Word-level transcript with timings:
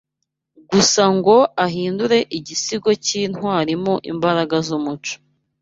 gusa 0.71 1.01
ngo 1.15 1.37
ahindure 1.65 2.17
igisigo 2.37 2.89
cyintwari 3.05 3.73
mo 3.83 3.95
imbaraga 4.11 4.55
zumuco 4.67 5.13